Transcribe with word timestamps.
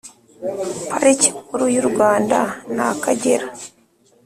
pariki 0.89 1.27
nkuru 1.43 1.65
yurwanda 1.75 2.39
ni 2.75 2.83
akagera 2.89 3.45